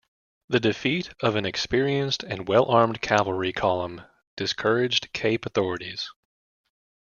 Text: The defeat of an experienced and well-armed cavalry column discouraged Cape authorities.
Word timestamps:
The 0.49 0.59
defeat 0.59 1.11
of 1.21 1.35
an 1.35 1.45
experienced 1.45 2.23
and 2.23 2.47
well-armed 2.47 3.01
cavalry 3.01 3.53
column 3.53 4.01
discouraged 4.35 5.13
Cape 5.13 5.45
authorities. 5.45 6.09